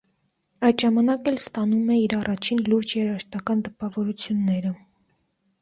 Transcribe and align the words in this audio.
Այդ 0.69 0.83
ժամանակ 0.85 1.29
էլ 1.31 1.37
ստանում 1.41 1.91
է 1.95 1.97
իր 2.05 2.15
առաջին 2.21 2.63
լուրջ 2.71 2.97
երաժշտական 3.01 3.63
տպավորությունները։ 3.69 4.73